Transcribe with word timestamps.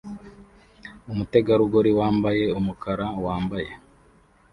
Umutegarugori 1.11 1.91
wambaye 1.99 2.43
umukara 2.59 3.05
wambaye 3.25 3.71